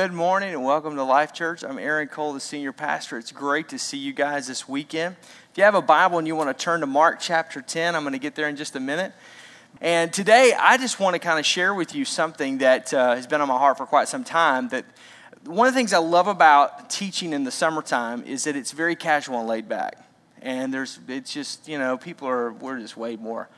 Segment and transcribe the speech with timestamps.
[0.00, 1.62] Good morning and welcome to Life Church.
[1.62, 3.18] I'm Aaron Cole, the senior pastor.
[3.18, 5.14] It's great to see you guys this weekend.
[5.52, 8.02] If you have a Bible and you want to turn to Mark chapter 10, I'm
[8.02, 9.12] going to get there in just a minute.
[9.82, 13.26] And today, I just want to kind of share with you something that uh, has
[13.26, 14.70] been on my heart for quite some time.
[14.70, 14.86] That
[15.44, 18.96] one of the things I love about teaching in the summertime is that it's very
[18.96, 20.02] casual and laid back.
[20.40, 23.50] And there's, it's just, you know, people are, we're just way more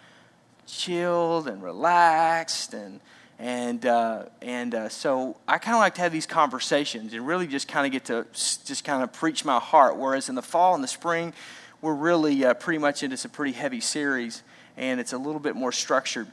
[0.67, 2.99] chilled and relaxed and
[3.39, 7.47] and uh, and uh, so I kind of like to have these conversations and really
[7.47, 9.97] just kind of get to just kind of preach my heart.
[9.97, 11.33] Whereas in the fall and the spring,
[11.81, 14.43] we're really uh, pretty much into some pretty heavy series,
[14.77, 16.29] and it's a little bit more structured.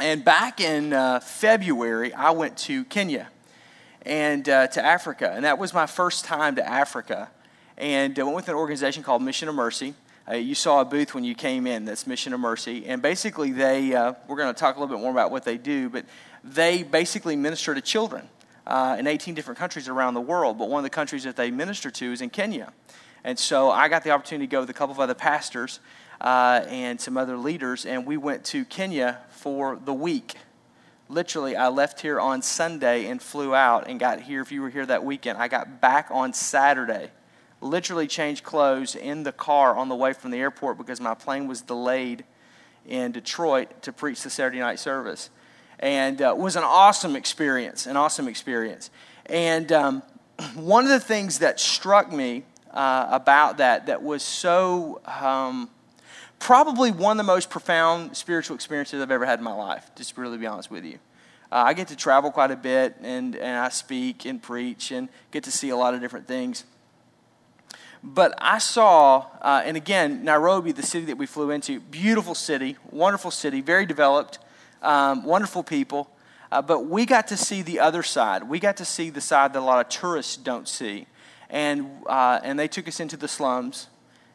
[0.00, 3.28] And back in uh, February, I went to Kenya
[4.02, 7.30] and uh, to Africa, and that was my first time to Africa.
[7.76, 9.94] And I went with an organization called Mission of Mercy.
[10.28, 12.86] Uh, you saw a booth when you came in that's Mission of Mercy.
[12.86, 15.56] And basically, they, uh, we're going to talk a little bit more about what they
[15.56, 16.04] do, but
[16.42, 18.28] they basically minister to children
[18.66, 20.58] uh, in 18 different countries around the world.
[20.58, 22.72] But one of the countries that they minister to is in Kenya.
[23.22, 25.78] And so I got the opportunity to go with a couple of other pastors
[26.20, 30.34] uh, and some other leaders, and we went to Kenya for the week.
[31.08, 34.40] Literally, I left here on Sunday and flew out and got here.
[34.40, 37.10] If you were here that weekend, I got back on Saturday
[37.68, 41.46] literally changed clothes in the car on the way from the airport because my plane
[41.46, 42.24] was delayed
[42.86, 45.30] in Detroit to preach the Saturday night service.
[45.78, 48.90] And uh, it was an awesome experience, an awesome experience.
[49.26, 50.02] And um,
[50.54, 55.68] one of the things that struck me uh, about that, that was so, um,
[56.38, 60.14] probably one of the most profound spiritual experiences I've ever had in my life, just
[60.14, 60.98] to really be honest with you.
[61.50, 65.08] Uh, I get to travel quite a bit and, and I speak and preach and
[65.30, 66.64] get to see a lot of different things.
[68.08, 72.76] But I saw, uh, and again, Nairobi, the city that we flew into, beautiful city,
[72.92, 74.38] wonderful city, very developed,
[74.80, 76.08] um, wonderful people.
[76.52, 78.48] Uh, but we got to see the other side.
[78.48, 81.08] We got to see the side that a lot of tourists don't see.
[81.50, 83.88] And, uh, and they took us into the slums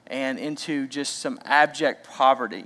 [0.06, 2.66] and into just some abject poverty.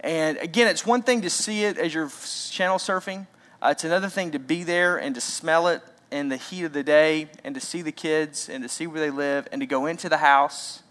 [0.00, 2.10] And again, it's one thing to see it as you're
[2.50, 3.26] channel surfing,
[3.60, 6.72] uh, it's another thing to be there and to smell it in the heat of
[6.72, 9.66] the day and to see the kids and to see where they live and to
[9.66, 10.82] go into the house,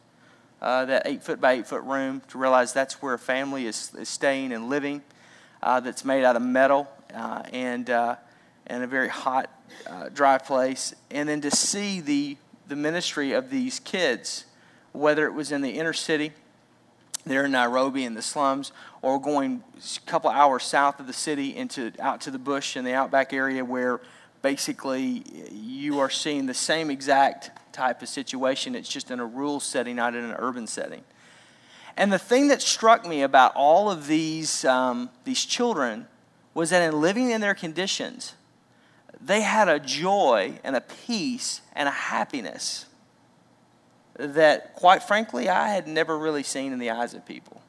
[0.61, 3.93] uh, that eight foot by eight foot room, to realize that's where a family is,
[3.95, 5.01] is staying and living,
[5.61, 8.15] uh, that's made out of metal uh, and, uh,
[8.67, 9.49] and a very hot,
[9.87, 10.93] uh, dry place.
[11.11, 12.37] And then to see the,
[12.67, 14.45] the ministry of these kids,
[14.91, 16.31] whether it was in the inner city,
[17.25, 21.55] there in Nairobi in the slums, or going a couple hours south of the city
[21.55, 24.01] into out to the bush in the outback area where
[24.41, 28.75] basically you are seeing the same exact type of situation.
[28.75, 31.03] It's just in a rural setting, not in an urban setting.
[31.97, 36.07] And the thing that struck me about all of these, um, these children
[36.53, 38.35] was that in living in their conditions,
[39.19, 42.85] they had a joy and a peace and a happiness
[44.15, 47.61] that, quite frankly, I had never really seen in the eyes of people.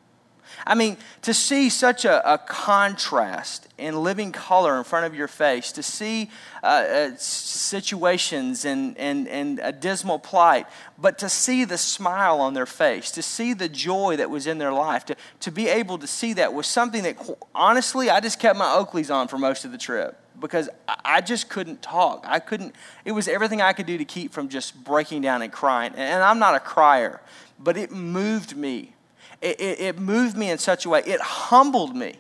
[0.67, 5.29] I mean, to see such a, a, contrast in living color in front of your
[5.29, 6.31] face, to see
[6.63, 10.67] uh, uh, situations and, and, and a dismal plight,
[10.99, 14.59] but to see the smile on their face, to see the joy that was in
[14.59, 17.17] their life, to, to be able to see that was something that,
[17.55, 20.69] honestly, I just kept my Oakleys on for most of the trip because
[21.05, 22.25] I just couldn't talk.
[22.27, 25.53] I couldn't, it was everything I could do to keep from just breaking down and
[25.53, 25.93] crying.
[25.97, 27.21] And I'm not a crier,
[27.59, 28.95] but it moved me
[29.41, 31.03] it, it, it moved me in such a way.
[31.07, 32.15] It humbled me.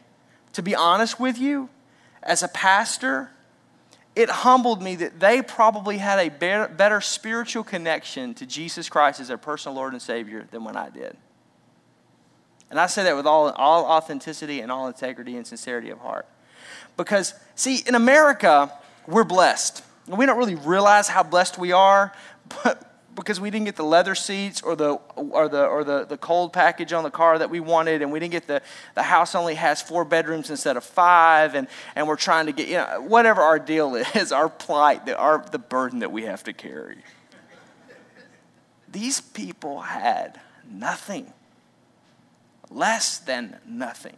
[0.54, 1.68] To be honest with you,
[2.22, 3.30] as a pastor,
[4.16, 9.20] it humbled me that they probably had a better, better, spiritual connection to Jesus Christ
[9.20, 11.16] as their personal Lord and Savior than when I did.
[12.70, 16.26] And I say that with all, all authenticity and all integrity and sincerity of heart.
[16.96, 18.72] Because, see, in America,
[19.06, 19.82] we're blessed.
[20.06, 22.12] We don't really realize how blessed we are,
[22.64, 22.89] but
[23.20, 26.52] because we didn't get the leather seats or the or the or the, the cold
[26.52, 28.62] package on the car that we wanted and we didn't get the
[28.94, 32.66] the house only has four bedrooms instead of five and and we're trying to get
[32.66, 36.42] you know whatever our deal is our plight the our the burden that we have
[36.42, 36.98] to carry.
[38.88, 41.32] These people had nothing
[42.70, 44.16] less than nothing.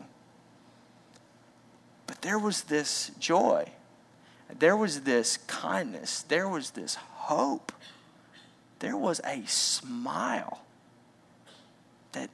[2.06, 3.66] But there was this joy
[4.58, 7.72] there was this kindness there was this hope
[8.82, 10.60] there was a smile
[12.10, 12.28] that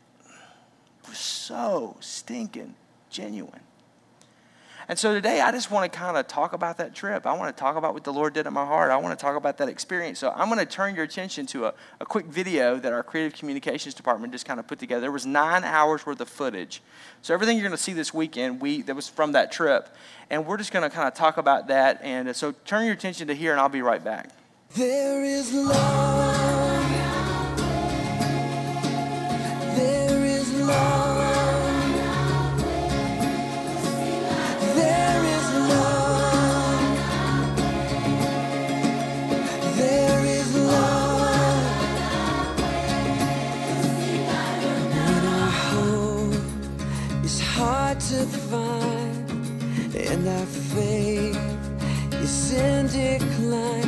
[1.07, 2.75] was so stinking
[3.11, 3.61] genuine.
[4.89, 7.27] And so today I just want to kind of talk about that trip.
[7.27, 8.91] I want to talk about what the Lord did in my heart.
[8.91, 10.19] I want to talk about that experience.
[10.19, 13.39] So I'm going to turn your attention to a, a quick video that our creative
[13.39, 15.03] communications department just kind of put together.
[15.03, 16.81] There was nine hours worth of footage.
[17.21, 19.95] So everything you're going to see this weekend, we that was from that trip.
[20.31, 22.01] And we're just going to kind of talk about that.
[22.03, 24.31] And so turn your attention to here, and I'll be right back.
[24.75, 26.28] There is love.
[48.19, 48.27] To
[49.95, 51.39] and our faith
[52.15, 53.88] is in decline.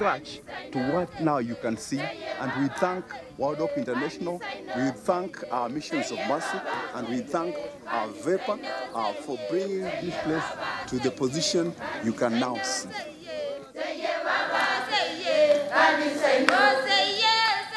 [0.00, 0.40] Scratch
[0.72, 2.00] to what now you can see.
[2.00, 3.04] And we thank
[3.36, 4.40] World Hope International,
[4.76, 6.58] we thank our Missions of Mercy,
[6.94, 7.56] and we thank
[7.86, 8.64] our VEPA
[8.94, 10.44] uh, for bringing this place
[10.86, 11.74] to the position
[12.04, 12.88] you can now see.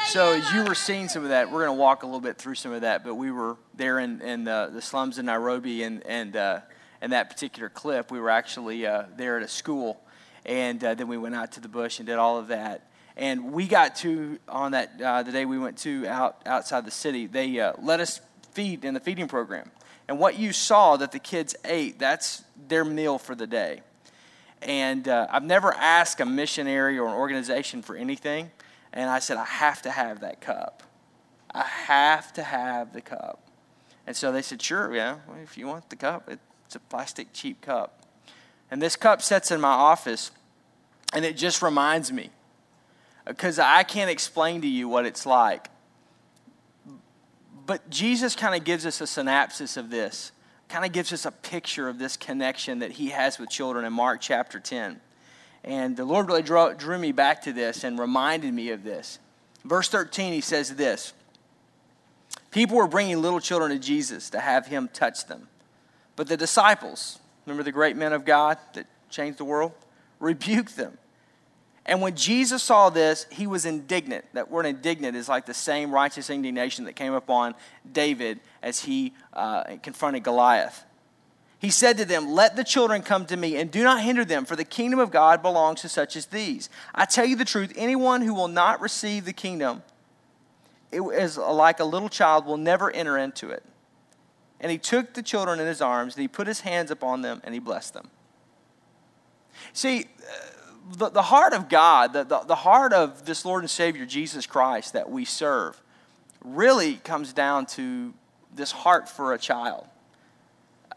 [0.06, 2.38] So as you were seeing some of that, we're going to walk a little bit
[2.38, 3.02] through some of that.
[3.02, 6.60] But we were there in, in the, the slums in Nairobi, and and uh,
[7.02, 10.00] in that particular clip, we were actually uh, there at a school
[10.44, 12.88] and uh, then we went out to the bush and did all of that.
[13.16, 16.90] And we got to on that uh, the day we went to out outside the
[16.90, 17.26] city.
[17.26, 18.20] They uh, let us
[18.52, 19.70] feed in the feeding program,
[20.08, 23.82] and what you saw that the kids ate that's their meal for the day.
[24.62, 28.50] And uh, I've never asked a missionary or an organization for anything,
[28.92, 30.82] and I said I have to have that cup.
[31.54, 33.40] I have to have the cup.
[34.06, 37.32] And so they said, sure, yeah, well, if you want the cup, it's a plastic
[37.32, 38.02] cheap cup.
[38.70, 40.30] And this cup sits in my office,
[41.14, 42.30] and it just reminds me
[43.24, 45.68] because I can't explain to you what it's like.
[47.66, 50.32] But Jesus kind of gives us a synopsis of this,
[50.68, 53.92] kind of gives us a picture of this connection that he has with children in
[53.92, 55.00] Mark chapter 10.
[55.62, 59.18] And the Lord really drew, drew me back to this and reminded me of this.
[59.64, 61.14] Verse 13, he says this
[62.50, 65.48] People were bringing little children to Jesus to have him touch them.
[66.16, 69.72] But the disciples, Remember the great men of God that changed the world,
[70.18, 70.98] rebuked them.
[71.86, 74.24] And when Jesus saw this, he was indignant.
[74.32, 77.54] That word indignant is like the same righteous indignation that came upon
[77.90, 80.84] David as he uh, confronted Goliath.
[81.58, 84.44] He said to them, Let the children come to me, and do not hinder them,
[84.44, 86.70] for the kingdom of God belongs to such as these.
[86.94, 89.82] I tell you the truth, anyone who will not receive the kingdom
[90.94, 93.64] it is like a little child will never enter into it.
[94.60, 97.40] And he took the children in his arms, and he put his hands upon them,
[97.44, 98.08] and he blessed them.
[99.72, 100.34] See, uh,
[100.92, 104.46] the, the heart of God, the, the, the heart of this Lord and Savior Jesus
[104.46, 105.80] Christ that we serve,
[106.44, 108.12] really comes down to
[108.54, 109.86] this heart for a child.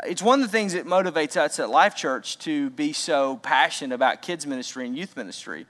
[0.06, 3.96] It's one of the things that motivates us at Life Church to be so passionate
[3.96, 5.66] about kids' ministry and youth ministry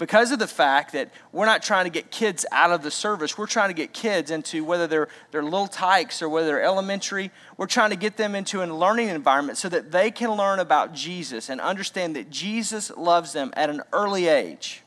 [0.00, 3.36] because of the fact that we're not trying to get kids out of the service.
[3.36, 7.30] We're trying to get kids into whether they're, they're little tykes or whether they're elementary,
[7.58, 10.94] we're trying to get them into a learning environment so that they can learn about
[10.94, 14.82] Jesus and understand that Jesus loves them at an early age.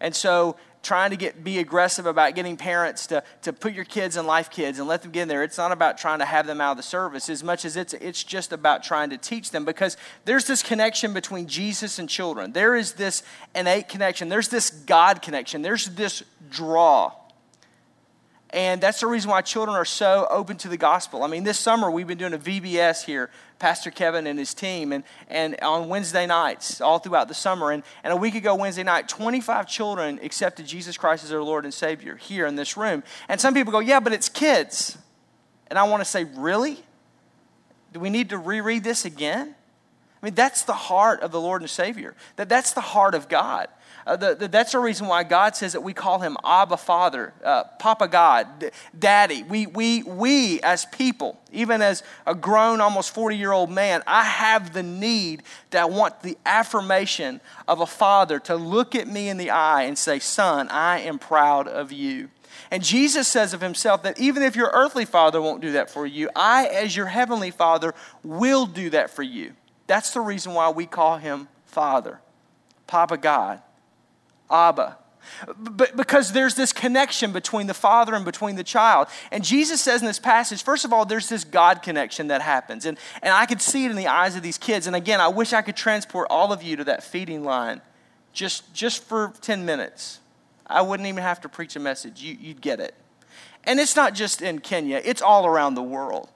[0.00, 4.16] And so trying to get be aggressive about getting parents to, to put your kids
[4.16, 5.42] in life kids and let them get in there.
[5.42, 7.92] It's not about trying to have them out of the service as much as it's
[7.94, 12.52] it's just about trying to teach them because there's this connection between jesus and children.
[12.52, 13.22] There is this
[13.54, 14.28] innate connection.
[14.28, 15.62] There's this god connection.
[15.62, 17.12] There's this draw
[18.50, 21.24] and that's the reason why children are so open to the gospel.
[21.24, 24.92] I mean, this summer we've been doing a VBS here, Pastor Kevin and his team,
[24.92, 27.72] and, and on Wednesday nights, all throughout the summer.
[27.72, 31.64] And, and a week ago, Wednesday night, 25 children accepted Jesus Christ as their Lord
[31.64, 33.02] and Savior here in this room.
[33.28, 34.96] And some people go, yeah, but it's kids.
[35.66, 36.78] And I want to say, really?
[37.92, 39.56] Do we need to reread this again?
[40.22, 42.14] I mean, that's the heart of the Lord and Savior.
[42.36, 43.68] That, that's the heart of God.
[44.06, 47.34] Uh, the, the, that's the reason why God says that we call him Abba Father,
[47.44, 49.42] uh, Papa God, D- Daddy.
[49.42, 54.22] We, we, we as people, even as a grown, almost 40 year old man, I
[54.22, 59.28] have the need that I want the affirmation of a father to look at me
[59.28, 62.30] in the eye and say, Son, I am proud of you.
[62.70, 66.06] And Jesus says of himself that even if your earthly father won't do that for
[66.06, 69.54] you, I, as your heavenly father, will do that for you.
[69.88, 72.20] That's the reason why we call him Father,
[72.86, 73.62] Papa God.
[74.50, 74.98] Abba.
[75.58, 79.08] But because there's this connection between the father and between the child.
[79.30, 82.86] And Jesus says in this passage, first of all, there's this God connection that happens.
[82.86, 84.86] And, and I could see it in the eyes of these kids.
[84.86, 87.80] And again, I wish I could transport all of you to that feeding line
[88.32, 90.20] just, just for 10 minutes.
[90.66, 92.22] I wouldn't even have to preach a message.
[92.22, 92.94] You, you'd get it.
[93.64, 96.28] And it's not just in Kenya, it's all around the world.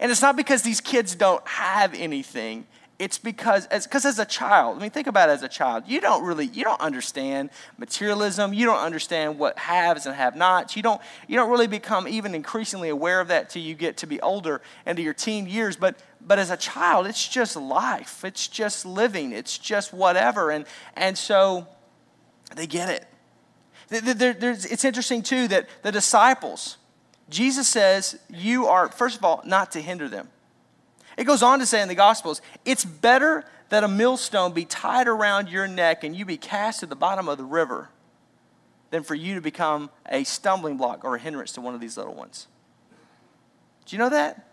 [0.00, 2.66] And it's not because these kids don't have anything
[2.98, 5.84] it's because as, cause as a child i mean think about it as a child.
[5.86, 8.54] You don't really you don't understand materialism.
[8.54, 10.76] You don't understand what haves and have nots.
[10.76, 14.06] You don't you don't really become even increasingly aware of that till you get to
[14.06, 15.76] be older into your teen years.
[15.76, 18.24] But but as a child it's just life.
[18.24, 19.32] It's just living.
[19.32, 20.50] It's just whatever.
[20.50, 21.66] And and so
[22.54, 23.06] they get it.
[23.88, 26.76] There, it's interesting too that the disciples
[27.28, 30.28] jesus says you are first of all not to hinder them
[31.16, 35.08] it goes on to say in the Gospels, it's better that a millstone be tied
[35.08, 37.88] around your neck and you be cast to the bottom of the river
[38.90, 41.96] than for you to become a stumbling block or a hindrance to one of these
[41.96, 42.46] little ones.
[43.86, 44.46] Do you know that?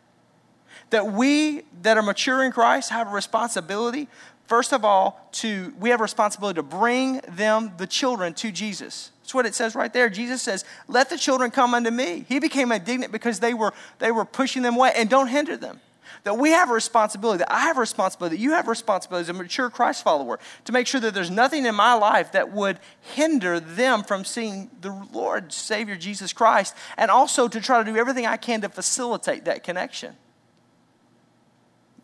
[0.90, 4.08] That we that are mature in Christ have a responsibility,
[4.48, 9.12] first of all, to we have a responsibility to bring them, the children, to Jesus.
[9.22, 10.10] That's what it says right there.
[10.10, 12.26] Jesus says, Let the children come unto me.
[12.28, 15.80] He became indignant because they were they were pushing them away, and don't hinder them
[16.24, 19.24] that we have a responsibility, that I have a responsibility, that you have a responsibility
[19.24, 22.52] as a mature Christ follower to make sure that there's nothing in my life that
[22.52, 27.92] would hinder them from seeing the Lord, Savior Jesus Christ, and also to try to
[27.92, 30.16] do everything I can to facilitate that connection.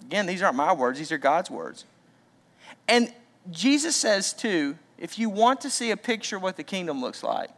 [0.06, 1.86] Again, these aren't my words, these are God's words.
[2.88, 3.14] And
[3.52, 7.24] Jesus says, too, if you want to see a picture of what the kingdom looks
[7.24, 7.52] like,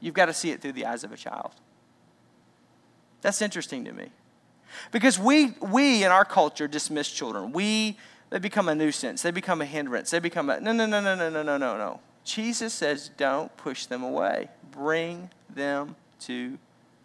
[0.00, 1.52] you've got to see it through the eyes of a child.
[3.22, 4.10] That's interesting to me.
[4.92, 7.52] Because we, we in our culture dismiss children.
[7.52, 7.96] We,
[8.30, 9.22] they become a nuisance.
[9.22, 10.10] They become a hindrance.
[10.10, 12.00] They become a, no, no, no, no, no, no, no, no, no.
[12.24, 14.48] Jesus says, don't push them away.
[14.72, 16.58] Bring them to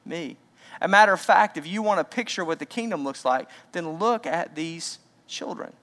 [0.05, 0.37] me.
[0.81, 3.99] A matter of fact, if you want to picture what the kingdom looks like, then
[3.99, 5.73] look at these children.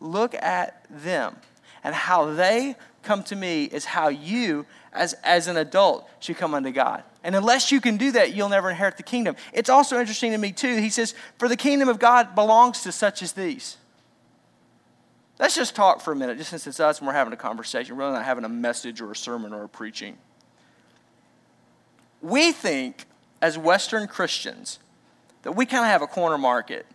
[0.00, 1.36] Look at them
[1.84, 6.54] and how they come to me is how you, as, as an adult, should come
[6.54, 7.04] unto God.
[7.24, 9.34] And unless you can do that, you'll never inherit the kingdom.
[9.54, 10.76] It's also interesting to me, too.
[10.76, 13.78] He says, For the kingdom of God belongs to such as these.
[15.38, 17.96] Let's just talk for a minute, just since it's us and we're having a conversation,
[17.96, 20.16] we're really not having a message or a sermon or a preaching.
[22.20, 23.06] We think,
[23.42, 24.78] as Western Christians,
[25.42, 26.86] that we kind of have a corner market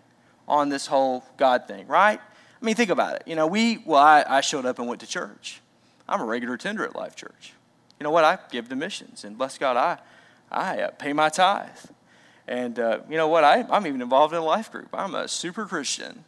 [0.48, 2.20] on this whole God thing, right?
[2.20, 3.24] I mean, think about it.
[3.26, 5.60] You know, we, well, I, I showed up and went to church.
[6.08, 7.54] I'm a regular attender at Life Church.
[8.00, 8.24] You know what?
[8.24, 10.00] I give to missions, and bless God, I,
[10.52, 11.70] I uh, pay my tithe.
[12.48, 13.44] And uh, you know what?
[13.44, 14.90] I, I'm even involved in a life group.
[14.94, 16.24] I'm a super Christian.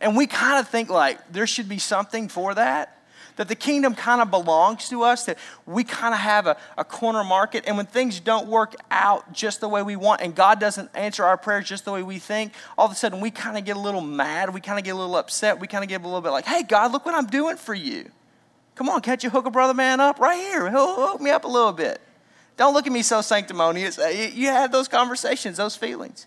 [0.00, 2.96] And we kind of think like there should be something for that
[3.36, 6.84] that the kingdom kind of belongs to us, that we kind of have a, a
[6.84, 7.64] corner market.
[7.66, 11.24] And when things don't work out just the way we want and God doesn't answer
[11.24, 13.76] our prayers just the way we think, all of a sudden we kind of get
[13.76, 14.52] a little mad.
[14.52, 15.60] We kind of get a little upset.
[15.60, 17.74] We kind of get a little bit like, hey, God, look what I'm doing for
[17.74, 18.10] you.
[18.74, 20.70] Come on, can't you hook a brother man up right here?
[20.70, 22.00] Hook me up a little bit.
[22.56, 23.98] Don't look at me so sanctimonious.
[23.98, 26.26] Uh, you had those conversations, those feelings.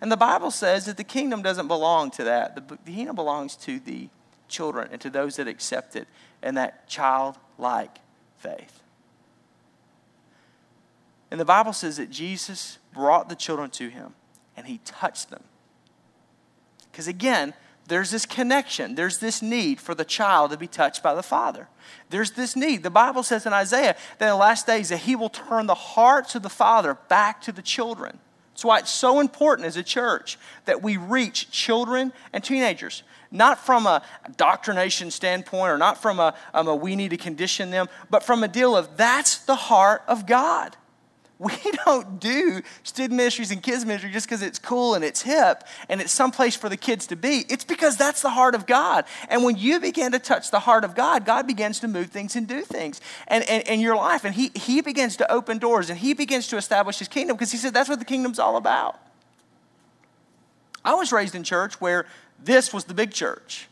[0.00, 2.56] And the Bible says that the kingdom doesn't belong to that.
[2.56, 4.08] The, the kingdom belongs to the
[4.48, 6.08] children and to those that accept it
[6.42, 7.98] and that childlike
[8.38, 8.82] faith.
[11.30, 14.14] And the Bible says that Jesus brought the children to him
[14.56, 15.42] and he touched them.
[16.90, 17.54] Because again,
[17.86, 18.94] there's this connection.
[18.94, 21.68] There's this need for the child to be touched by the father.
[22.10, 22.82] There's this need.
[22.82, 25.74] The Bible says in Isaiah that in the last days that he will turn the
[25.74, 28.18] hearts of the father back to the children.
[28.52, 33.58] That's why it's so important as a church that we reach children and teenagers, not
[33.58, 34.02] from a
[34.36, 38.44] doctrination standpoint or not from a, um, a we need to condition them, but from
[38.44, 40.76] a deal of that's the heart of God.
[41.44, 45.64] We don't do student ministries and kids ministry just because it's cool and it's hip
[45.88, 47.44] and it's someplace for the kids to be.
[47.48, 49.04] It's because that's the heart of God.
[49.28, 52.34] And when you begin to touch the heart of God, God begins to move things
[52.34, 54.24] and do things and in your life.
[54.24, 57.52] And he, he begins to open doors and He begins to establish His kingdom because
[57.52, 58.98] He said that's what the kingdom's all about.
[60.84, 62.06] I was raised in church where
[62.42, 63.68] this was the big church.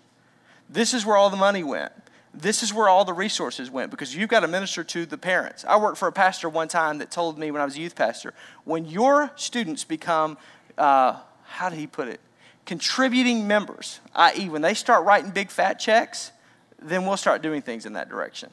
[0.69, 1.93] This is where all the money went
[2.35, 5.65] this is where all the resources went because you've got to minister to the parents.
[5.69, 7.95] I worked for a pastor one time that told me when I was a youth
[7.95, 8.33] pastor
[8.65, 10.39] when your students become,
[10.79, 12.21] uh, how did he put it?
[12.65, 16.33] Contributing members, i.e., when they start writing big fat checks,
[16.81, 18.51] then we'll start doing things in that direction.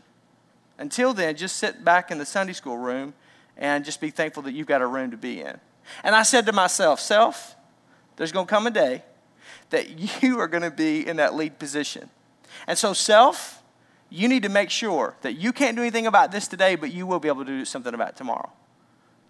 [0.78, 3.14] Until then, just sit back in the Sunday school room
[3.58, 5.60] and just be thankful that you've got a room to be in.
[6.04, 7.56] And I said to myself, Self,
[8.16, 9.04] there's going to come a day
[9.70, 9.90] that
[10.24, 12.10] you are going to be in that lead position.
[12.68, 13.59] And so, self,
[14.10, 17.06] you need to make sure that you can't do anything about this today, but you
[17.06, 18.52] will be able to do something about tomorrow.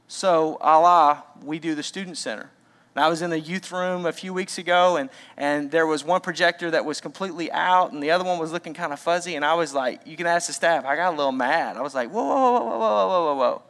[0.08, 2.50] So, Allah, we do the student center.
[2.96, 6.04] And I was in the youth room a few weeks ago, and, and there was
[6.04, 9.36] one projector that was completely out, and the other one was looking kind of fuzzy.
[9.36, 10.86] And I was like, You can ask the staff.
[10.86, 11.78] I got a little mad.
[11.78, 13.62] I was like, Whoa, whoa, whoa, whoa, whoa, whoa, whoa, whoa.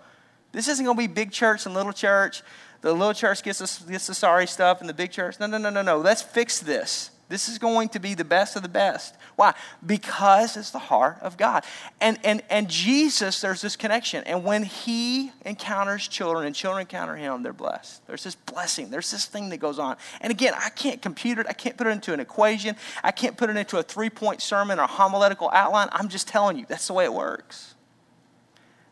[0.51, 2.41] This isn't going to be big church and little church.
[2.81, 5.39] The little church gets the, gets the sorry stuff, and the big church.
[5.39, 5.97] No, no, no, no, no.
[5.97, 7.11] Let's fix this.
[7.29, 9.15] This is going to be the best of the best.
[9.35, 9.53] Why?
[9.85, 11.63] Because it's the heart of God.
[12.01, 14.23] And, and, and Jesus, there's this connection.
[14.23, 18.05] And when he encounters children and children encounter him, they're blessed.
[18.07, 18.89] There's this blessing.
[18.89, 19.97] There's this thing that goes on.
[20.21, 21.45] And again, I can't compute it.
[21.47, 22.75] I can't put it into an equation.
[23.03, 25.89] I can't put it into a three point sermon or homiletical outline.
[25.91, 27.75] I'm just telling you, that's the way it works.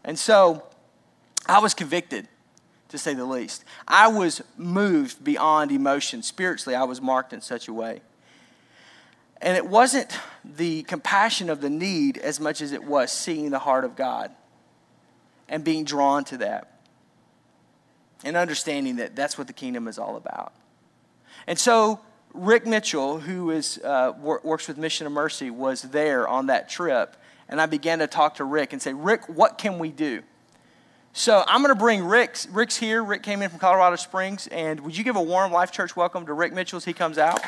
[0.03, 0.63] And so
[1.47, 2.27] I was convicted
[2.89, 3.65] to say the least.
[3.87, 6.21] I was moved beyond emotion.
[6.21, 8.01] Spiritually, I was marked in such a way.
[9.41, 13.59] And it wasn't the compassion of the need as much as it was seeing the
[13.59, 14.31] heart of God
[15.47, 16.79] and being drawn to that
[18.23, 20.53] and understanding that that's what the kingdom is all about.
[21.45, 21.99] And so,
[22.33, 27.15] Rick Mitchell, who is, uh, works with Mission of Mercy, was there on that trip.
[27.47, 30.23] And I began to talk to Rick and say, Rick, what can we do?
[31.13, 32.37] So I'm going to bring Rick.
[32.51, 33.03] Rick's here.
[33.03, 34.47] Rick came in from Colorado Springs.
[34.47, 37.17] And would you give a warm Life Church welcome to Rick Mitchell as he comes
[37.17, 37.39] out?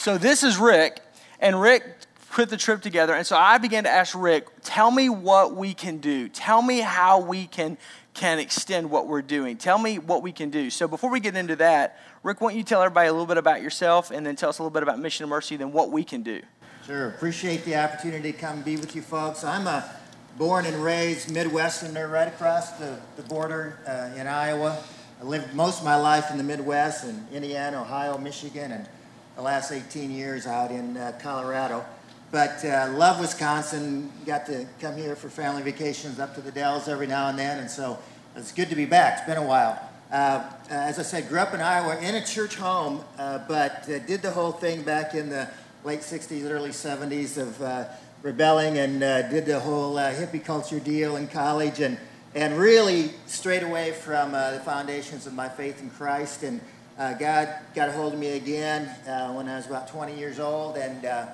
[0.00, 0.98] So this is Rick,
[1.40, 1.84] and Rick
[2.30, 3.12] put the trip together.
[3.12, 6.26] And so I began to ask Rick, tell me what we can do.
[6.30, 7.76] Tell me how we can,
[8.14, 9.58] can extend what we're doing.
[9.58, 10.70] Tell me what we can do.
[10.70, 13.36] So before we get into that, Rick, why don't you tell everybody a little bit
[13.36, 15.90] about yourself and then tell us a little bit about Mission of Mercy, then what
[15.90, 16.40] we can do.
[16.86, 17.08] Sure.
[17.08, 19.44] Appreciate the opportunity to come and be with you folks.
[19.44, 19.84] I'm a
[20.38, 24.82] born and raised Midwesterner right across the, the border uh, in Iowa.
[25.20, 28.88] I lived most of my life in the Midwest in Indiana, Ohio, Michigan, and
[29.36, 31.84] the last 18 years out in uh, Colorado.
[32.30, 34.12] But uh, love Wisconsin.
[34.24, 37.58] Got to come here for family vacations up to the Dells every now and then,
[37.58, 37.98] and so
[38.36, 39.18] it's good to be back.
[39.18, 39.80] It's been a while.
[40.12, 43.88] Uh, uh as I said, grew up in Iowa in a church home, uh, but
[43.88, 45.48] uh, did the whole thing back in the
[45.84, 47.88] late 60s, early 70s of
[48.22, 51.96] rebelling and did the whole hippie culture deal in college and
[52.34, 56.42] and really strayed away from uh, the foundations of my faith in Christ.
[56.42, 56.60] And
[57.00, 60.38] uh, God got a hold of me again uh, when I was about 20 years
[60.38, 61.28] old and, uh,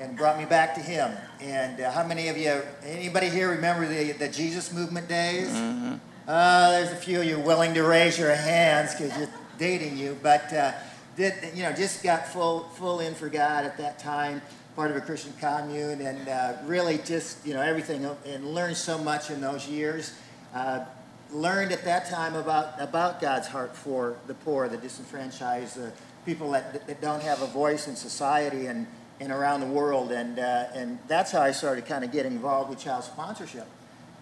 [0.00, 1.12] and brought me back to Him.
[1.42, 5.48] And uh, how many of you, anybody here remember the, the Jesus movement days?
[5.50, 5.96] Mm-hmm.
[6.26, 9.28] Uh, there's a few of you willing to raise your hands because you're
[9.58, 10.48] dating you, but
[11.16, 14.40] did, you know, just got full, full in for God at that time
[14.74, 19.28] part of a Christian commune, and really just you know everything, and learned so much
[19.28, 20.14] in those years.
[21.32, 25.92] Learned at that time about, about God's heart for the poor, the disenfranchised, the
[26.26, 28.86] people that, that don't have a voice in society and,
[29.20, 30.10] and around the world.
[30.10, 33.66] And, uh, and that's how I started kind of getting involved with child sponsorship.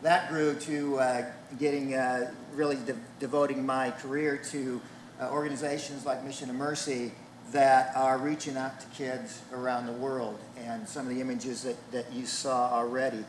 [0.03, 1.27] That grew to uh,
[1.59, 4.81] getting uh, really de- devoting my career to
[5.21, 7.13] uh, organizations like Mission of Mercy
[7.53, 11.77] that are reaching out to kids around the world and some of the images that,
[11.93, 13.25] that you saw already.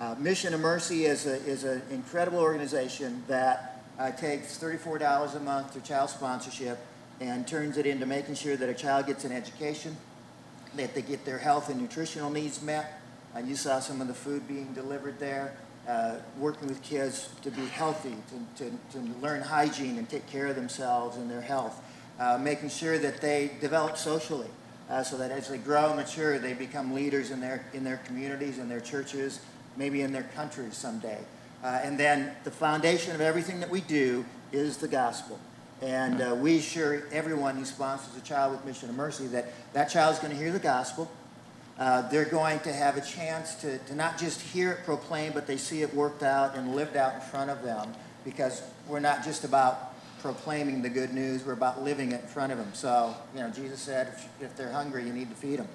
[0.00, 5.40] Uh, Mission of Mercy is, a, is an incredible organization that uh, takes $34 a
[5.40, 6.78] month to child sponsorship
[7.20, 9.94] and turns it into making sure that a child gets an education,
[10.74, 12.98] that they get their health and nutritional needs met.
[13.34, 15.54] And you saw some of the food being delivered there.
[15.88, 18.14] uh, working with kids to be healthy,
[18.56, 21.82] to, to, to learn hygiene and take care of themselves and their health,
[22.18, 24.48] uh, making sure that they develop socially.
[24.88, 27.98] Uh, so that as they grow and mature, they become leaders in their, in their
[27.98, 29.38] communities, and their churches,
[29.80, 31.18] maybe in their countries someday.
[31.64, 35.40] Uh, and then the foundation of everything that we do is the gospel.
[35.80, 39.86] And uh, we assure everyone who sponsors a child with Mission of Mercy that that
[39.86, 41.10] child is going to hear the gospel.
[41.78, 45.46] Uh, they're going to have a chance to, to not just hear it proclaimed, but
[45.46, 47.90] they see it worked out and lived out in front of them
[48.22, 52.52] because we're not just about proclaiming the good news, we're about living it in front
[52.52, 52.68] of them.
[52.74, 55.68] So, you know, Jesus said, if, if they're hungry, you need to feed them.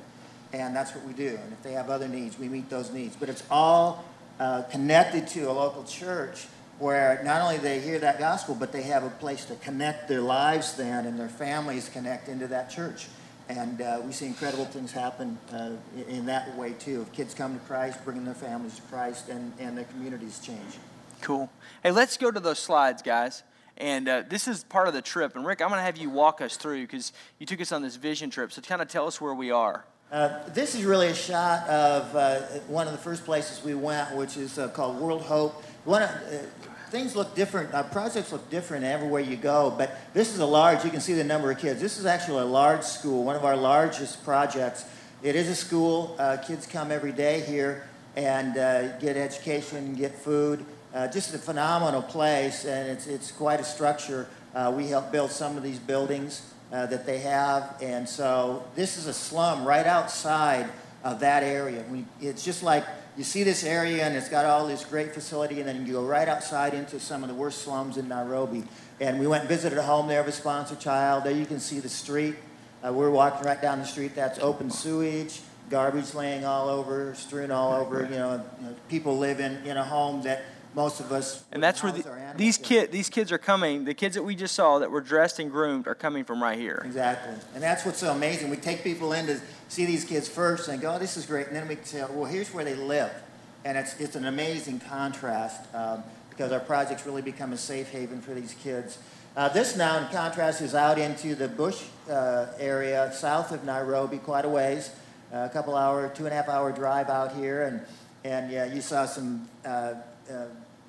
[0.53, 1.37] And that's what we do.
[1.41, 3.15] And if they have other needs, we meet those needs.
[3.15, 4.05] But it's all
[4.39, 6.47] uh, connected to a local church
[6.79, 10.21] where not only they hear that gospel, but they have a place to connect their
[10.21, 13.07] lives then and their families connect into that church.
[13.47, 15.71] And uh, we see incredible things happen uh,
[16.07, 17.01] in that way too.
[17.01, 20.79] Of kids come to Christ, bringing their families to Christ, and, and their communities change.
[21.21, 21.49] Cool.
[21.83, 23.43] Hey, let's go to those slides, guys.
[23.77, 25.35] And uh, this is part of the trip.
[25.35, 27.81] And Rick, I'm going to have you walk us through because you took us on
[27.81, 28.51] this vision trip.
[28.51, 29.85] So kind of tell us where we are.
[30.15, 34.15] Uh, this is really a shot of uh, one of the first places we went,
[34.15, 35.61] which is uh, called World Hope.
[35.83, 36.09] One of,
[36.89, 40.85] things look different, uh, projects look different everywhere you go, but this is a large,
[40.85, 41.81] you can see the number of kids.
[41.81, 44.85] This is actually a large school, one of our largest projects.
[45.21, 50.15] It is a school, uh, kids come every day here and uh, get education, get
[50.15, 50.63] food.
[50.93, 54.27] Uh, just a phenomenal place, and it's, it's quite a structure.
[54.53, 58.97] Uh, we helped build some of these buildings uh, that they have, and so this
[58.97, 60.69] is a slum right outside
[61.03, 61.83] of that area.
[61.91, 62.83] We, it's just like
[63.17, 66.03] you see this area and it's got all this great facility, and then you go
[66.03, 68.63] right outside into some of the worst slums in Nairobi.
[68.99, 71.23] And we went and visited a home there of a sponsor child.
[71.23, 72.35] There you can see the street.
[72.85, 74.15] Uh, we're walking right down the street.
[74.15, 78.03] That's open sewage, garbage laying all over, strewn all over.
[78.03, 80.43] You know, you know people live in, in a home that
[80.75, 81.43] most of us.
[81.51, 83.85] And that's where the, these kid these kids are coming.
[83.85, 86.59] The kids that we just saw that were dressed and groomed are coming from right
[86.59, 86.83] here.
[86.85, 88.49] Exactly, and that's what's so amazing.
[88.49, 91.47] We take people in to see these kids first and go, "Oh, this is great,"
[91.47, 93.11] and then we say, "Well, here's where they live,"
[93.63, 98.21] and it's it's an amazing contrast um, because our projects really become a safe haven
[98.21, 98.97] for these kids.
[99.37, 104.17] Uh, this now, in contrast, is out into the bush uh, area south of Nairobi,
[104.17, 104.91] quite a ways,
[105.33, 107.81] uh, a couple hour, two and a half hour drive out here, and
[108.23, 109.93] and yeah, you saw some uh,
[110.29, 110.45] uh,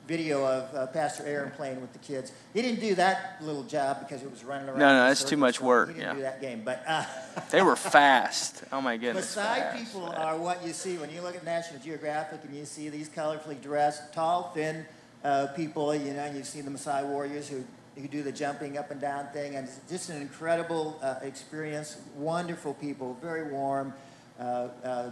[0.07, 2.33] video of uh, Pastor Aaron playing with the kids.
[2.55, 4.79] He didn't do that little job because it was running around.
[4.79, 5.88] No, no, that's too much work.
[5.88, 6.14] He didn't yeah.
[6.14, 7.05] do that game, but uh,
[7.51, 8.64] they were fast.
[8.73, 9.27] Oh my goodness.
[9.27, 10.19] Beside fast, people fast.
[10.19, 13.61] are what you see when you look at National Geographic and you see these colorfully
[13.61, 14.87] dressed, tall, thin
[15.25, 15.95] uh, people.
[15.95, 17.64] You know, and you see the Maasai warriors who
[17.97, 21.97] who do the jumping up and down thing, and it's just an incredible uh, experience.
[22.16, 23.95] Wonderful people, very warm.
[24.38, 25.11] Uh, uh,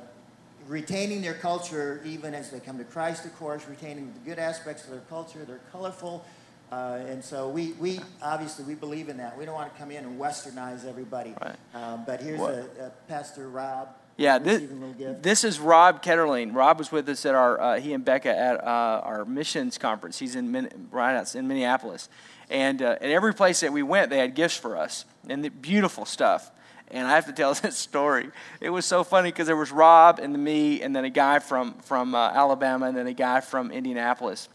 [0.67, 4.85] retaining their culture even as they come to Christ, of course, retaining the good aspects
[4.85, 5.45] of their culture.
[5.45, 6.25] They're colorful.
[6.73, 9.39] Uh, and so we, we obviously we believe in that.
[9.39, 11.35] We don't want to come in and westernize everybody.
[11.41, 11.57] Right.
[11.75, 13.89] Um, but here's a, a Pastor Rob.
[14.17, 15.23] Yeah, this, receiving a little gift.
[15.25, 16.55] this is Rob Ketterling.
[16.55, 20.19] Rob was with us at our, uh, he and Becca at uh, our missions conference.
[20.19, 22.09] He's in Min- right in Minneapolis.
[22.49, 25.49] And uh, at every place that we went, they had gifts for us and the
[25.49, 26.51] beautiful stuff.
[26.95, 28.31] And I have to tell this story.
[28.61, 31.75] It was so funny because there was Rob and me, and then a guy from,
[31.81, 34.49] from uh, Alabama, and then a guy from Indianapolis.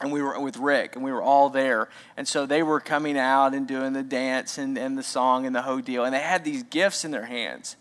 [0.00, 1.88] And we were with Rick, and we were all there.
[2.16, 5.56] And so they were coming out and doing the dance and, and the song and
[5.56, 6.04] the whole deal.
[6.04, 7.76] And they had these gifts in their hands.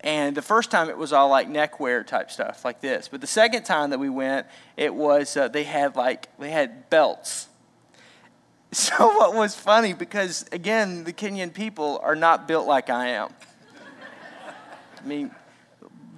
[0.00, 3.08] And the first time it was all like neckwear type stuff, like this.
[3.08, 4.46] But the second time that we went,
[4.76, 7.48] it was uh, they had like they had belts.
[8.86, 13.30] So what was funny because again, the Kenyan people are not built like I am.
[15.02, 15.30] I mean,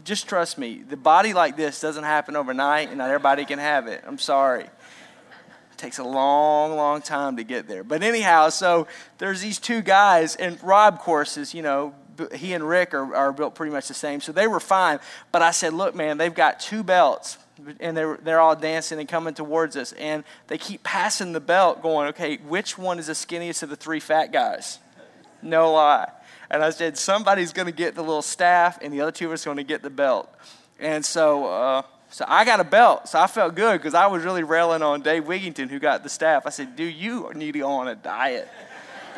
[0.03, 0.83] just trust me.
[0.83, 4.03] The body like this doesn't happen overnight, and not everybody can have it.
[4.05, 4.65] I'm sorry.
[4.65, 7.85] It takes a long, long time to get there.
[7.85, 11.95] But anyhow, so there's these two guys, and Rob courses, you know,
[12.35, 14.99] he and Rick are, are built pretty much the same, so they were fine.
[15.31, 17.39] But I said, look, man, they've got two belts
[17.81, 19.93] and they're, they're all dancing and coming towards us.
[19.93, 23.77] And they keep passing the belt, going, okay, which one is the skinniest of the
[23.77, 24.79] three fat guys?
[25.43, 26.11] No lie.
[26.51, 29.33] And I said, somebody's going to get the little staff, and the other two of
[29.33, 30.33] are going to get the belt.
[30.81, 34.25] And so, uh, so I got a belt, so I felt good because I was
[34.25, 36.47] really railing on Dave Wigington, who got the staff.
[36.47, 38.49] I said, dude, you need to go on a diet.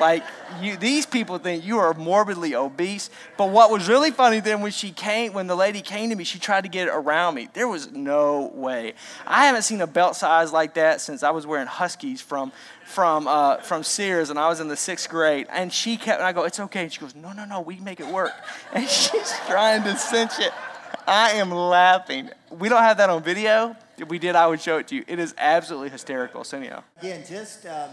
[0.00, 0.24] Like,
[0.60, 3.10] you, these people think you are morbidly obese.
[3.36, 6.24] But what was really funny then when she came, when the lady came to me,
[6.24, 7.48] she tried to get it around me.
[7.52, 8.94] There was no way.
[9.26, 12.52] I haven't seen a belt size like that since I was wearing Huskies from,
[12.84, 15.46] from, uh, from Sears and I was in the sixth grade.
[15.50, 16.82] And she kept, and I go, it's okay.
[16.82, 18.32] And she goes, no, no, no, we make it work.
[18.72, 20.52] And she's trying to cinch it.
[21.06, 22.30] I am laughing.
[22.50, 25.04] We don't have that on video, If we did, I would show it to you.
[25.06, 26.44] It is absolutely hysterical.
[26.44, 26.82] So anyhow.
[26.98, 27.90] Again, just um,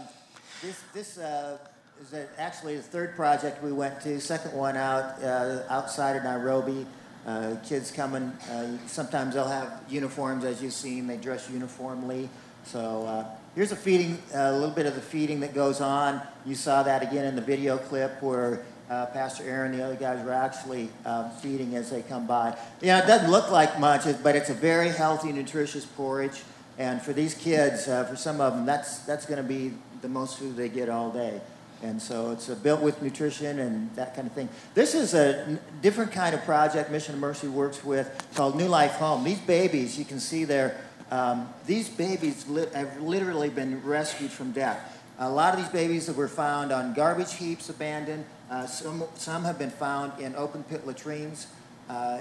[0.62, 1.58] this, this uh,
[2.00, 4.20] is a, actually the third project we went to.
[4.20, 6.86] Second one out uh, outside of Nairobi.
[7.26, 8.22] Uh, kids coming.
[8.50, 11.06] Uh, sometimes they'll have uniforms, as you've seen.
[11.06, 12.28] They dress uniformly.
[12.64, 16.22] So uh, here's a feeding, a little bit of the feeding that goes on.
[16.46, 19.96] You saw that again in the video clip where uh, Pastor Aaron and the other
[19.96, 22.56] guys were actually um, feeding as they come by.
[22.82, 26.42] Know, it doesn't look like much, but it's a very healthy, nutritious porridge.
[26.78, 30.08] And for these kids, uh, for some of them, that's, that's going to be the
[30.08, 31.40] most food they get all day.
[31.82, 34.48] And so it's built with nutrition and that kind of thing.
[34.74, 38.94] This is a different kind of project Mission of Mercy works with called New Life
[38.94, 39.22] Home.
[39.22, 45.00] These babies, you can see there, um, these babies have literally been rescued from death.
[45.20, 48.24] A lot of these babies that were found on garbage heaps abandoned.
[48.50, 51.46] Uh, some, some have been found in open pit latrines,
[51.88, 52.20] uh,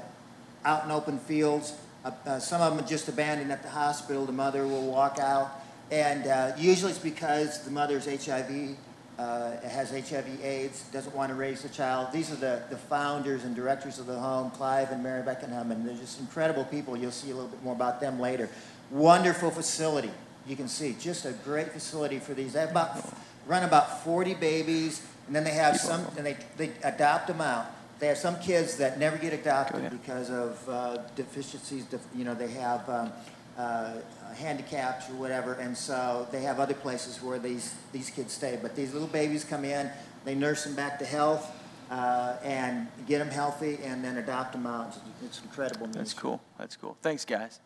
[0.65, 1.73] out in open fields.
[2.05, 4.25] Uh, uh some of them are just abandoned at the hospital.
[4.25, 5.51] The mother will walk out.
[5.89, 8.77] And uh, usually it's because the mother's HIV
[9.17, 12.11] uh, has HIV AIDS, doesn't want to raise the child.
[12.11, 15.87] These are the, the founders and directors of the home, Clive and Mary Beckingham, and
[15.87, 16.95] they're just incredible people.
[16.95, 18.49] You'll see a little bit more about them later.
[18.91, 20.11] Wonderful facility.
[20.47, 22.53] You can see just a great facility for these.
[22.53, 23.03] They have about
[23.47, 27.65] run about 40 babies, and then they have some, and they, they adopt them out.
[27.99, 31.85] They have some kids that never get adopted because of uh, deficiencies.
[32.15, 33.11] You know, they have um,
[33.57, 33.93] uh,
[34.35, 38.59] handicaps or whatever, and so they have other places where these, these kids stay.
[38.61, 39.89] But these little babies come in,
[40.25, 41.51] they nurse them back to health,
[41.89, 44.95] uh, and get them healthy, and then adopt them out.
[45.23, 45.87] It's, incredible.
[45.87, 46.41] That's cool.
[46.57, 46.97] That's cool.
[47.01, 47.59] Thanks, guys.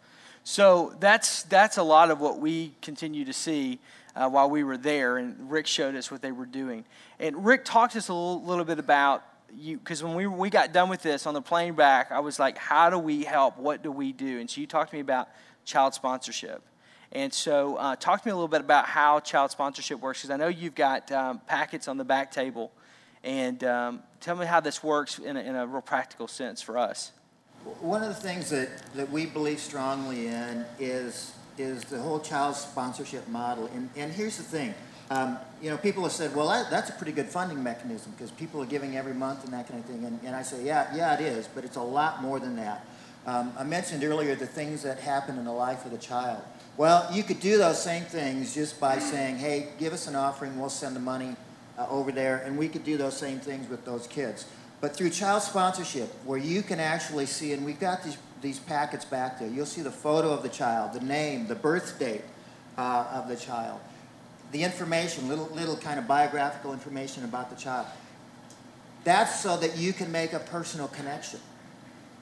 [0.43, 3.79] So that's that's a lot of what we continue to see
[4.15, 6.85] uh, while we were there, and Rick showed us what they were doing.
[7.19, 9.23] And Rick talked to us a little, little bit about
[9.55, 12.39] you because when we we got done with this on the plane back, I was
[12.39, 13.57] like, "How do we help?
[13.57, 15.29] What do we do?" And so you talked to me about
[15.65, 16.61] child sponsorship.
[17.11, 20.33] And so, uh, talk to me a little bit about how child sponsorship works, because
[20.33, 22.71] I know you've got um, packets on the back table.
[23.23, 26.77] And um, tell me how this works in a, in a real practical sense for
[26.77, 27.11] us.
[27.79, 32.55] One of the things that, that we believe strongly in is, is the whole child
[32.55, 33.69] sponsorship model.
[33.75, 34.73] And, and here's the thing
[35.11, 38.31] um, you know, people have said, well, that, that's a pretty good funding mechanism because
[38.31, 40.05] people are giving every month and that kind of thing.
[40.05, 42.85] And, and I say, yeah, yeah, it is, but it's a lot more than that.
[43.25, 46.41] Um, I mentioned earlier the things that happen in the life of the child.
[46.77, 50.59] Well, you could do those same things just by saying, hey, give us an offering,
[50.59, 51.35] we'll send the money
[51.77, 54.45] uh, over there, and we could do those same things with those kids.
[54.79, 59.05] But through child sponsorship, where you can actually see, and we've got these, these packets
[59.05, 62.23] back there, you'll see the photo of the child, the name, the birth date
[62.79, 63.79] uh, of the child,
[64.51, 67.85] the information, little, little kind of biographical information about the child.
[69.03, 71.39] That's so that you can make a personal connection.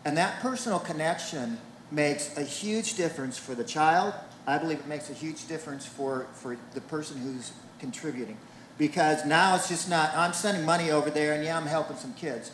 [0.06, 1.58] And that personal connection
[1.92, 4.14] makes a huge difference for the child.
[4.48, 8.38] I believe it makes a huge difference for, for the person who's contributing.
[8.78, 12.14] Because now it's just not, I'm sending money over there and yeah, I'm helping some
[12.14, 12.52] kids.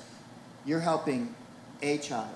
[0.66, 1.36] You're helping
[1.82, 2.36] a child.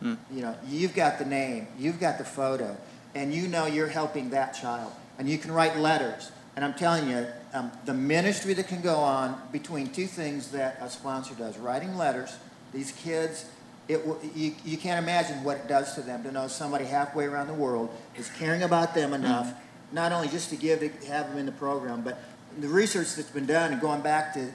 [0.00, 0.14] Hmm.
[0.30, 2.76] You know, you've got the name, you've got the photo,
[3.14, 4.92] and you know you're helping that child.
[5.18, 6.32] And you can write letters.
[6.54, 10.78] And I'm telling you, um, the ministry that can go on between two things that
[10.80, 12.36] a sponsor does writing letters,
[12.72, 13.46] these kids
[13.88, 17.46] it, you, you can't imagine what it does to them to know somebody halfway around
[17.46, 19.52] the world is caring about them enough,
[19.92, 22.18] not only just to give to have them in the program, but
[22.58, 24.50] the research that's been done and going back to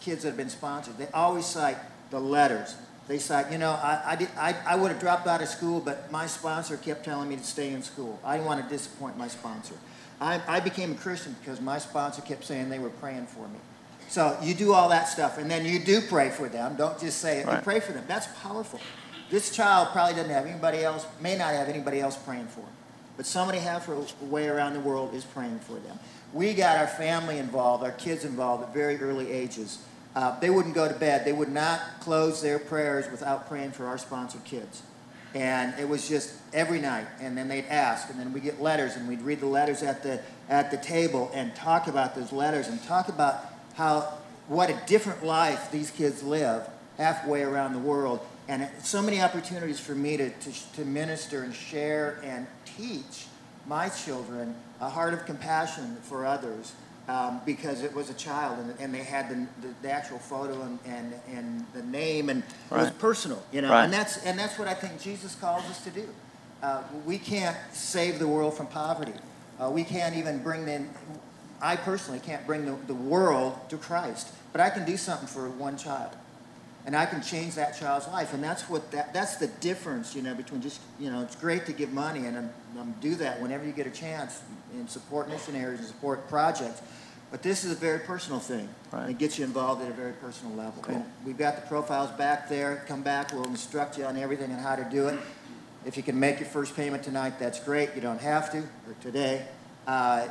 [0.00, 1.78] kids that have been sponsored, they always cite
[2.10, 2.76] the letters.
[3.06, 5.80] They cite, you know, I, I, did, I, I would have dropped out of school,
[5.80, 8.18] but my sponsor kept telling me to stay in school.
[8.24, 9.74] I didn't want to disappoint my sponsor.
[10.20, 13.58] I, I became a Christian because my sponsor kept saying they were praying for me.
[14.08, 16.76] So you do all that stuff, and then you do pray for them.
[16.76, 17.46] Don't just say it.
[17.46, 17.56] Right.
[17.56, 18.04] You pray for them.
[18.06, 18.80] That's powerful.
[19.30, 22.70] This child probably doesn't have anybody else, may not have anybody else praying for them.
[23.16, 25.98] But somebody halfway around the world is praying for them.
[26.32, 29.78] We got our family involved, our kids involved at very early ages.
[30.16, 31.24] Uh, they wouldn't go to bed.
[31.24, 34.82] They would not close their prayers without praying for our sponsored kids.
[35.32, 37.06] And it was just every night.
[37.20, 40.02] And then they'd ask, and then we'd get letters, and we'd read the letters at
[40.02, 44.14] the, at the table and talk about those letters and talk about how
[44.48, 48.20] what a different life these kids live halfway around the world.
[48.46, 53.26] And so many opportunities for me to, to, to minister and share and teach
[53.66, 56.72] my children a heart of compassion for others
[57.08, 60.62] um, because it was a child and, and they had the, the, the, actual photo
[60.62, 62.80] and, and, and the name and right.
[62.80, 63.70] it was personal, you know.
[63.70, 63.84] Right.
[63.84, 66.08] And, that's, and that's what I think Jesus calls us to do.
[66.62, 69.12] Uh, we can't save the world from poverty.
[69.60, 70.88] Uh, we can't even bring them,
[71.60, 75.48] I personally can't bring the, the world to Christ, but I can do something for
[75.48, 76.10] one child.
[76.86, 78.34] and I can change that child's life.
[78.34, 81.66] And that's what that, that's the difference, you know, between just, you know, it's great
[81.66, 82.36] to give money and
[82.78, 84.42] um, do that whenever you get a chance
[84.74, 86.82] and support missionaries and support projects.
[87.30, 88.68] But this is a very personal thing.
[88.92, 89.10] Right.
[89.10, 90.82] It gets you involved at a very personal level.
[90.82, 90.96] Cool.
[90.96, 92.84] And we've got the profiles back there.
[92.86, 95.18] Come back, we'll instruct you on everything and how to do it.
[95.86, 97.90] If you can make your first payment tonight, that's great.
[97.94, 99.46] You don't have to, or today.
[99.86, 100.28] Uh,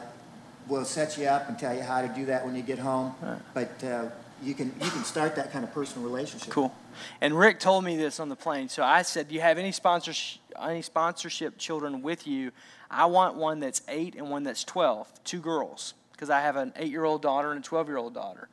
[0.67, 3.15] we'll set you up and tell you how to do that when you get home.
[3.21, 3.39] Right.
[3.54, 4.10] But uh,
[4.41, 6.49] you can you can start that kind of personal relationship.
[6.49, 6.73] Cool.
[7.21, 8.69] And Rick told me this on the plane.
[8.69, 12.52] So I said, "Do you have any sponsorship any sponsorship children with you?
[12.91, 16.73] I want one that's eight and one that's twelve, two girls, because I have an
[16.76, 18.49] eight-year-old daughter and a twelve-year-old daughter."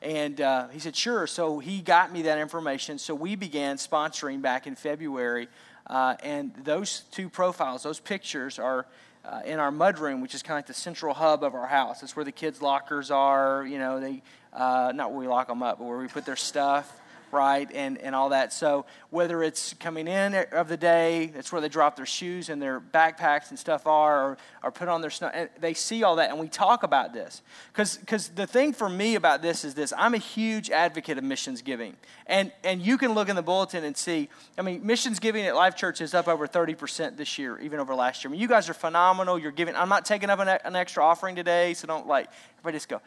[0.00, 2.98] And uh, he said, "Sure." So he got me that information.
[2.98, 5.48] So we began sponsoring back in February,
[5.86, 8.86] uh, and those two profiles, those pictures are
[9.24, 12.02] uh, in our mudroom, which is kind of like the central hub of our house.
[12.02, 13.66] It's where the kids' lockers are.
[13.66, 16.36] You know, they uh, not where we lock them up, but where we put their
[16.36, 17.00] stuff
[17.32, 18.52] right, and, and all that.
[18.52, 22.60] So whether it's coming in of the day, that's where they drop their shoes and
[22.60, 25.30] their backpacks and stuff are, or, or put on their snow.
[25.60, 27.42] They see all that, and we talk about this.
[27.72, 31.62] Because the thing for me about this is this I'm a huge advocate of missions
[31.62, 31.96] giving.
[32.26, 35.54] And, and you can look in the bulletin and see, I mean, missions giving at
[35.54, 38.30] Life Church is up over 30% this year, even over last year.
[38.30, 39.38] I mean, you guys are phenomenal.
[39.38, 42.76] You're giving, I'm not taking up an, an extra offering today, so don't like, everybody
[42.76, 43.00] just go,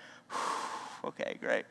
[1.05, 1.65] okay, great.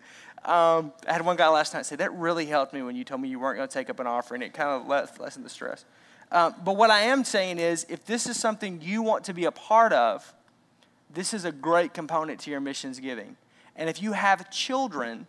[0.44, 3.20] Um, I had one guy last night say, That really helped me when you told
[3.20, 4.42] me you weren't going to take up an offering.
[4.42, 4.86] It kind of
[5.18, 5.84] lessened the stress.
[6.30, 9.44] Um, but what I am saying is, if this is something you want to be
[9.44, 10.34] a part of,
[11.12, 13.36] this is a great component to your missions giving.
[13.76, 15.26] And if you have children,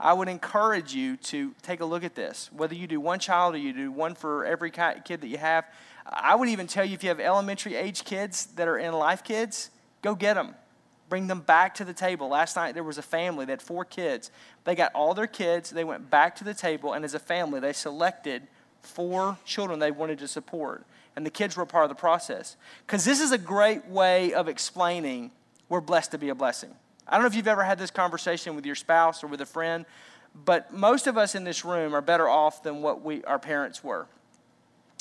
[0.00, 2.50] I would encourage you to take a look at this.
[2.52, 5.64] Whether you do one child or you do one for every kid that you have,
[6.06, 9.24] I would even tell you if you have elementary age kids that are in Life
[9.24, 9.70] Kids,
[10.02, 10.54] go get them
[11.08, 12.28] bring them back to the table.
[12.28, 14.30] Last night there was a family that had four kids.
[14.64, 17.60] They got all their kids, they went back to the table, and as a family,
[17.60, 18.42] they selected
[18.80, 20.84] four children they wanted to support.
[21.14, 22.56] And the kids were a part of the process.
[22.86, 25.30] Because this is a great way of explaining
[25.68, 26.74] we're blessed to be a blessing.
[27.08, 29.46] I don't know if you've ever had this conversation with your spouse or with a
[29.46, 29.86] friend,
[30.44, 33.82] but most of us in this room are better off than what we, our parents
[33.82, 34.06] were.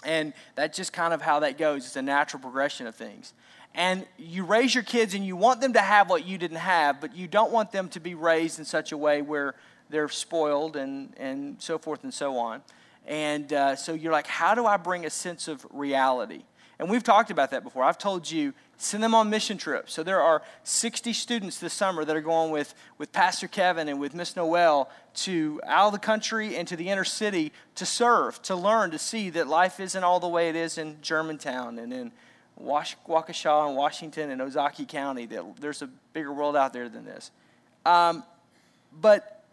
[0.04, 1.86] And that's just kind of how that goes.
[1.86, 3.34] It's a natural progression of things
[3.75, 7.01] and you raise your kids and you want them to have what you didn't have,
[7.01, 9.55] but you don't want them to be raised in such a way where
[9.89, 12.61] they're spoiled and, and so forth and so on.
[13.05, 16.43] And uh, so you're like, how do I bring a sense of reality?
[16.79, 17.83] And we've talked about that before.
[17.83, 19.93] I've told you, send them on mission trips.
[19.93, 23.99] So there are 60 students this summer that are going with, with Pastor Kevin and
[23.99, 28.41] with Miss Noel to out of the country and to the inner city to serve,
[28.43, 31.93] to learn, to see that life isn't all the way it is in Germantown and
[31.93, 32.11] in
[32.62, 35.26] Waukesha and Washington and Ozaukee County.
[35.26, 37.32] That there's a bigger world out there than this.
[37.86, 38.24] Um,
[39.00, 39.44] but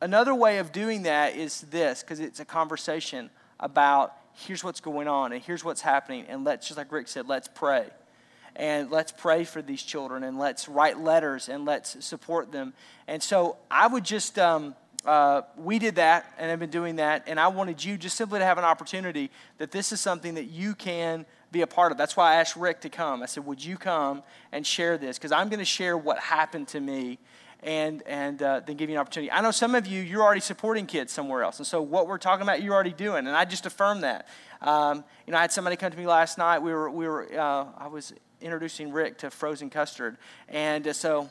[0.00, 5.08] another way of doing that is this, because it's a conversation about here's what's going
[5.08, 7.86] on and here's what's happening, and let's just like Rick said, let's pray.
[8.56, 12.74] And let's pray for these children and let's write letters and let's support them.
[13.06, 17.22] And so I would just, um, uh, we did that and have been doing that.
[17.28, 20.46] And I wanted you just simply to have an opportunity that this is something that
[20.46, 21.98] you can be a part of.
[21.98, 23.22] That's why I asked Rick to come.
[23.22, 25.18] I said, Would you come and share this?
[25.18, 27.18] Because I'm going to share what happened to me
[27.62, 29.32] and, and uh, then give you an opportunity.
[29.32, 31.58] I know some of you, you're already supporting kids somewhere else.
[31.58, 33.26] And so what we're talking about, you're already doing.
[33.26, 34.28] And I just affirm that.
[34.60, 36.60] Um, you know, I had somebody come to me last night.
[36.60, 40.16] We were, we were uh, I was introducing Rick to frozen custard.
[40.48, 41.28] And uh, so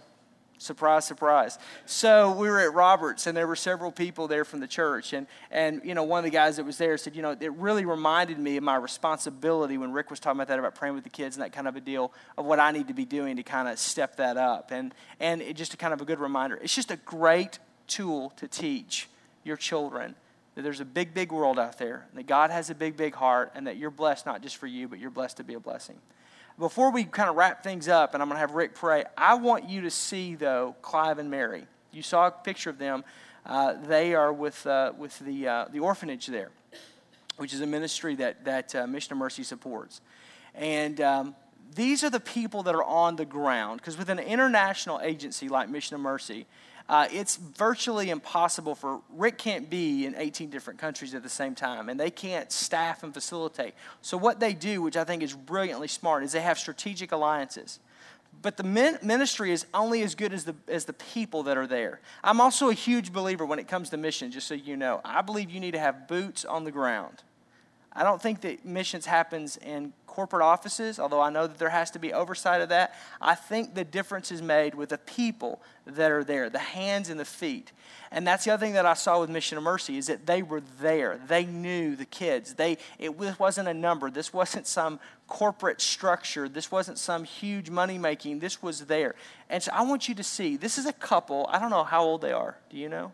[0.59, 1.59] Surprise, surprise.
[1.85, 5.13] So we were at Roberts, and there were several people there from the church.
[5.13, 7.53] And, and, you know, one of the guys that was there said, you know, it
[7.53, 11.03] really reminded me of my responsibility when Rick was talking about that, about praying with
[11.03, 13.35] the kids and that kind of a deal, of what I need to be doing
[13.35, 14.71] to kind of step that up.
[14.71, 16.59] And, and it just a kind of a good reminder.
[16.61, 19.07] It's just a great tool to teach
[19.43, 20.15] your children
[20.55, 23.51] that there's a big, big world out there, that God has a big, big heart,
[23.53, 25.97] and that you're blessed not just for you, but you're blessed to be a blessing.
[26.59, 29.35] Before we kind of wrap things up, and I'm going to have Rick pray, I
[29.35, 31.67] want you to see, though, Clive and Mary.
[31.91, 33.03] You saw a picture of them.
[33.45, 36.49] Uh, they are with, uh, with the, uh, the orphanage there,
[37.37, 40.01] which is a ministry that, that uh, Mission of Mercy supports.
[40.55, 41.35] And um,
[41.75, 45.69] these are the people that are on the ground, because with an international agency like
[45.69, 46.45] Mission of Mercy,
[46.89, 51.53] uh, it's virtually impossible for Rick can't be in 18 different countries at the same
[51.53, 53.73] time, and they can't staff and facilitate.
[54.01, 57.79] So what they do, which I think is brilliantly smart, is they have strategic alliances.
[58.41, 61.99] But the ministry is only as good as the, as the people that are there.
[62.23, 65.01] I'm also a huge believer when it comes to mission, just so you know.
[65.03, 67.23] I believe you need to have boots on the ground.
[67.97, 71.89] I don't think that missions happens in corporate offices, although I know that there has
[71.91, 72.93] to be oversight of that.
[73.19, 77.19] I think the difference is made with the people that are there, the hands and
[77.19, 77.71] the feet.
[78.11, 80.43] And that's the other thing that I saw with Mission of Mercy is that they
[80.43, 81.19] were there.
[81.27, 82.53] They knew the kids.
[82.53, 84.11] They it wasn't a number.
[84.11, 86.47] This wasn't some corporate structure.
[86.47, 88.39] This wasn't some huge money making.
[88.39, 89.15] This was there.
[89.49, 91.49] And so I want you to see this is a couple.
[91.51, 92.57] I don't know how old they are.
[92.69, 93.11] Do you know?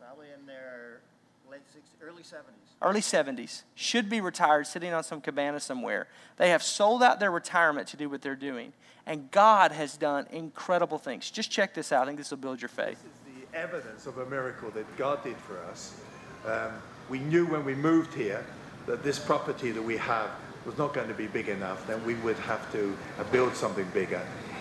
[0.00, 1.02] Probably in their
[1.48, 2.67] late 60s, early 70s.
[2.80, 3.62] Early 70s.
[3.74, 6.06] Should be retired, sitting on some cabana somewhere.
[6.36, 8.72] They have sold out their retirement to do what they're doing.
[9.06, 11.30] And God has done incredible things.
[11.30, 12.02] Just check this out.
[12.02, 14.96] I think this will build your faith This is the evidence of a miracle that
[14.96, 16.00] God did for us.
[16.46, 16.72] Um,
[17.08, 18.44] we knew when we moved here
[18.86, 20.30] that this property that we have
[20.64, 23.86] was not going to be big enough, then we would have to uh, build something
[23.94, 24.20] bigger.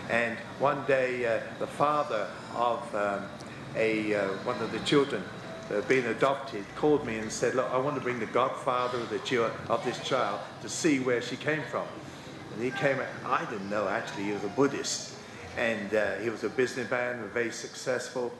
[0.10, 3.26] And one day, uh, the father of um,
[3.76, 5.22] a, uh, one of the children
[5.72, 9.10] uh, being adopted called me and said, Look, I want to bring the godfather of,
[9.10, 11.86] the of this child to see where she came from.
[12.54, 15.14] And he came, I didn't know actually he was a Buddhist.
[15.58, 18.32] And uh, he was a businessman, very successful.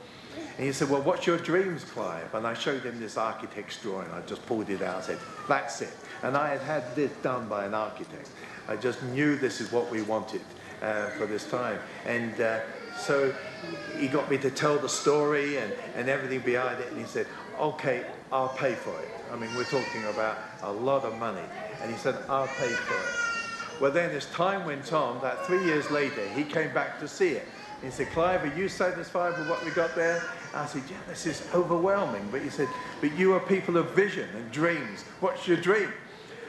[0.56, 2.34] And he said, Well, what's your dreams, Clive?
[2.34, 4.10] And I showed him this architect's drawing.
[4.12, 5.18] I just pulled it out and said,
[5.48, 5.92] That's it.
[6.22, 8.30] And I had had this done by an architect.
[8.68, 10.42] I just knew this is what we wanted
[10.82, 11.78] uh, for this time.
[12.06, 12.60] And uh,
[12.98, 13.34] so
[13.98, 16.90] he got me to tell the story and, and everything behind it.
[16.90, 17.26] And he said,
[17.58, 19.08] Okay, I'll pay for it.
[19.32, 21.42] I mean, we're talking about a lot of money.
[21.82, 23.80] And he said, I'll pay for it.
[23.80, 27.30] Well, then as time went on, that three years later, he came back to see
[27.30, 27.46] it.
[27.82, 30.22] He said, Clive, are you satisfied with what we got there?
[30.52, 32.26] I said, yeah, this is overwhelming.
[32.32, 32.68] But he said,
[33.00, 35.02] but you are people of vision and dreams.
[35.20, 35.92] What's your dream?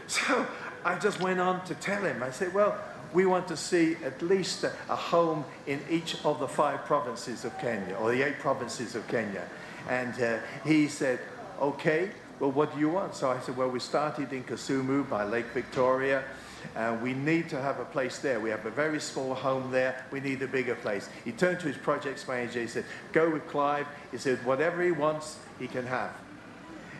[0.07, 0.47] So
[0.83, 2.23] I just went on to tell him.
[2.23, 2.75] I said, well,
[3.13, 7.45] we want to see at least a, a home in each of the five provinces
[7.45, 9.47] of Kenya, or the eight provinces of Kenya.
[9.87, 11.19] And uh, he said,
[11.59, 13.15] okay, well, what do you want?
[13.15, 16.23] So I said, well, we started in Kisumu by Lake Victoria.
[16.75, 18.39] Uh, we need to have a place there.
[18.39, 20.05] We have a very small home there.
[20.11, 21.09] We need a bigger place.
[21.25, 22.61] He turned to his projects manager.
[22.61, 23.87] He said, Go with Clive.
[24.11, 26.11] He said, Whatever he wants, he can have.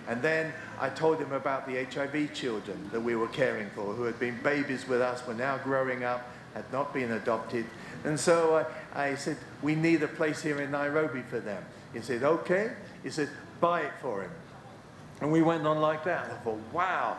[0.10, 4.04] And then I told him about the HIV children that we were caring for, who
[4.04, 7.66] had been babies with us, were now growing up, had not been adopted.
[8.04, 11.64] And so I, I said, We need a place here in Nairobi for them.
[11.94, 12.72] He said, Okay.
[13.04, 13.30] He said,
[13.62, 14.32] Buy it for him.
[15.22, 16.32] And we went on like that.
[16.32, 17.18] I thought, wow,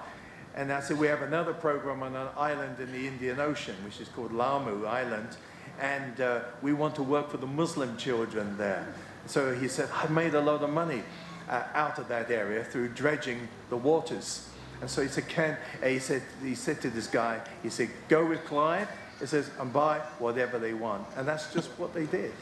[0.54, 4.00] and I said, we have another program on an island in the Indian Ocean, which
[4.00, 5.36] is called Lamu Island.
[5.78, 8.92] And uh, we want to work for the Muslim children there.
[9.26, 11.02] So he said, I made a lot of money
[11.50, 14.48] uh, out of that area through dredging the waters.
[14.80, 18.24] And so he said, Ken, he said, he said to this guy, he said, go
[18.24, 18.88] with Clive.
[19.18, 21.06] He says, and buy whatever they want.
[21.16, 22.32] And that's just what they did.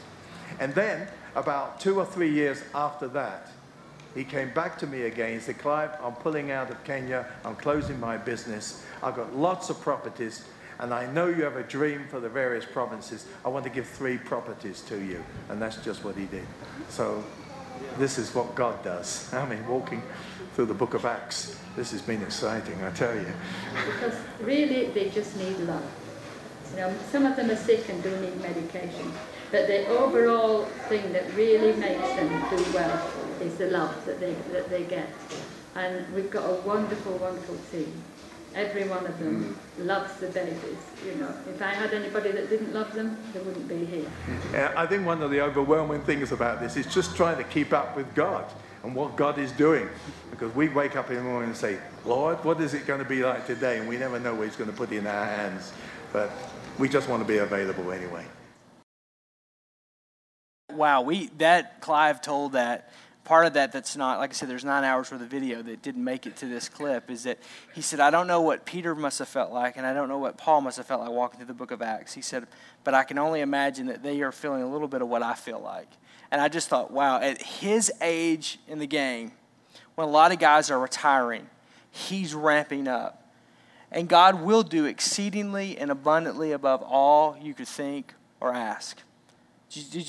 [0.59, 3.49] And then, about two or three years after that,
[4.15, 5.33] he came back to me again.
[5.33, 7.27] He said, Clive, I'm pulling out of Kenya.
[7.43, 8.83] I'm closing my business.
[9.03, 10.45] I've got lots of properties,
[10.79, 13.27] and I know you have a dream for the various provinces.
[13.45, 15.23] I want to give three properties to you.
[15.49, 16.47] And that's just what he did.
[16.89, 17.23] So
[17.97, 19.33] this is what God does.
[19.33, 20.03] I mean, walking
[20.53, 23.31] through the book of Acts, this has been exciting, I tell you.
[23.85, 25.85] Because really, they just need love.
[26.71, 29.11] You know, some of them are sick and do need medication.
[29.51, 33.11] But the overall thing that really makes them do well
[33.41, 35.09] is the love that they, that they get.
[35.75, 37.91] And we've got a wonderful, wonderful team.
[38.55, 39.85] Every one of them mm.
[39.85, 40.77] loves the babies.
[41.05, 44.09] You know, if I had anybody that didn't love them, they wouldn't be here.
[44.51, 47.73] Yeah, I think one of the overwhelming things about this is just trying to keep
[47.73, 48.45] up with God
[48.83, 49.87] and what God is doing.
[50.31, 53.05] Because we wake up in the morning and say, Lord, what is it going to
[53.05, 53.77] be like today?
[53.77, 55.73] And we never know what He's going to put in our hands.
[56.11, 56.31] But
[56.79, 58.25] we just want to be available anyway.
[60.71, 62.91] Wow, we that Clive told that
[63.29, 65.83] part of that that's not like i said there's nine hours worth of video that
[65.83, 67.37] didn't make it to this clip is that
[67.75, 70.17] he said i don't know what peter must have felt like and i don't know
[70.17, 72.15] what paul must have felt like walking through the book of acts.
[72.15, 72.47] He said
[72.83, 75.35] but i can only imagine that they are feeling a little bit of what i
[75.35, 75.89] feel like.
[76.31, 79.31] And i just thought wow at his age in the game
[79.93, 81.47] when a lot of guys are retiring
[81.91, 83.31] he's ramping up.
[83.91, 89.03] And god will do exceedingly and abundantly above all you could think or ask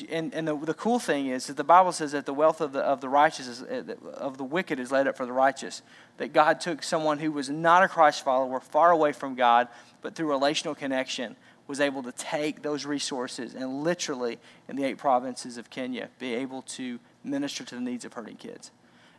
[0.08, 2.72] and, and the, the cool thing is that the Bible says that the wealth of
[2.72, 5.82] the, of the righteous, is, uh, of the wicked, is laid up for the righteous.
[6.16, 9.68] That God took someone who was not a Christ follower, far away from God,
[10.00, 11.36] but through relational connection,
[11.66, 14.38] was able to take those resources and literally,
[14.68, 18.36] in the eight provinces of Kenya, be able to minister to the needs of hurting
[18.36, 18.70] kids.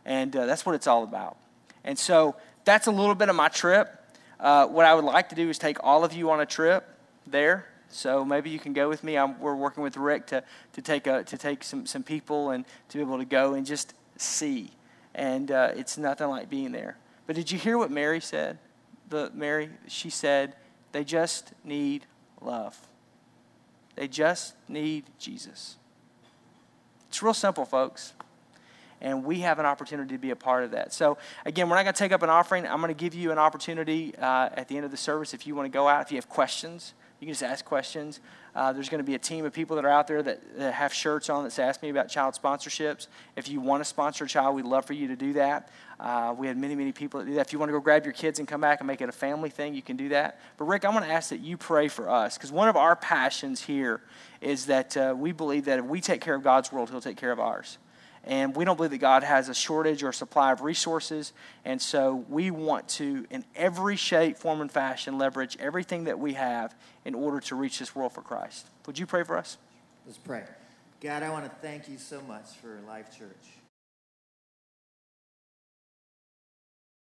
[0.04, 1.36] And uh, that's what it's all about.
[1.84, 2.34] And so
[2.64, 3.88] that's a little bit of my trip.
[4.40, 6.84] Uh, what I would like to do is take all of you on a trip
[7.26, 9.16] there so maybe you can go with me.
[9.16, 12.64] I'm, we're working with Rick to, to take, a, to take some, some people and
[12.88, 14.70] to be able to go and just see.
[15.14, 16.96] And uh, it's nothing like being there.
[17.26, 18.58] But did you hear what Mary said?
[19.12, 20.56] the Mary, she said,
[20.90, 22.06] they just need
[22.40, 22.76] love.
[23.94, 25.76] They just need Jesus.
[27.08, 28.14] It's real simple, folks.
[29.00, 30.92] And we have an opportunity to be a part of that.
[30.92, 32.66] So, again, we're not going to take up an offering.
[32.66, 35.46] I'm going to give you an opportunity uh, at the end of the service if
[35.46, 36.94] you want to go out, if you have questions.
[37.22, 38.18] You can just ask questions.
[38.52, 40.74] Uh, there's going to be a team of people that are out there that, that,
[40.74, 43.06] have shirts on that's say, Ask me about child sponsorships.
[43.36, 45.68] If you want to sponsor a child, we'd love for you to do that.
[46.00, 47.46] Uh, we had many, many people that do that.
[47.46, 49.12] If you want to go grab your kids and come back and make it a
[49.12, 50.40] family thing, you can do that.
[50.56, 52.96] But, Rick, I want to ask that you pray for us because one of our
[52.96, 54.00] passions here
[54.40, 57.18] is that uh, we believe that if we take care of God's world, He'll take
[57.18, 57.78] care of ours.
[58.24, 61.32] And we don't believe that God has a shortage or a supply of resources.
[61.64, 66.34] And so we want to, in every shape, form, and fashion, leverage everything that we
[66.34, 68.66] have in order to reach this world for Christ.
[68.86, 69.58] Would you pray for us?
[70.06, 70.44] Let's pray.
[71.00, 73.61] God, I want to thank you so much for Life Church.